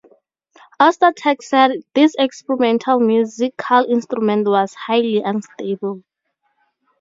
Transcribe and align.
Ostertag 0.79 1.43
said 1.43 1.83
this 1.93 2.15
experimental 2.17 2.99
musical 2.99 3.85
instrument 3.85 4.47
was 4.47 4.73
"highly 4.73 5.21
unstable". 5.21 6.01